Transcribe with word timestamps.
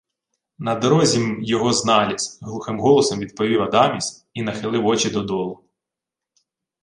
—На 0.57 0.75
дорозі-м 0.75 1.43
його 1.43 1.73
зналіз,— 1.73 2.39
глухим 2.41 2.79
голосом 2.79 3.19
відповів 3.19 3.61
Адаміс 3.63 4.25
і 4.33 4.43
нахилив 4.43 4.85
очі 4.85 5.09
додолу. 5.09 5.63